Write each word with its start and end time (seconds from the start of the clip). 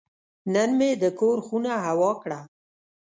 نن 0.53 0.69
مې 0.77 0.89
د 1.01 1.03
کور 1.19 1.37
خونه 1.47 1.71
هوا 1.85 2.11
کړه. 2.21 2.39